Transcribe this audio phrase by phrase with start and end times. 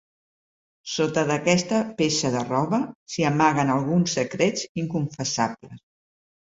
[0.93, 2.81] Sota d'aquesta peça de roba
[3.13, 5.89] s'hi amaguen alguns secrets inconfessables.